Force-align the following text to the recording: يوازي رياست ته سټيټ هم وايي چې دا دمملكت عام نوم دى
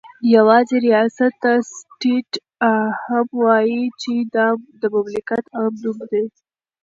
يوازي 0.35 0.77
رياست 0.87 1.33
ته 1.43 1.53
سټيټ 1.75 2.31
هم 3.07 3.27
وايي 3.43 3.83
چې 4.01 4.13
دا 4.35 4.47
دمملكت 4.81 5.45
عام 5.57 5.73
نوم 5.83 5.97
دى 6.09 6.23